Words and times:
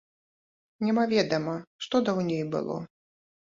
Немаведама, 0.87 1.53
што 1.87 2.01
даўней 2.09 2.43
было. 2.57 2.81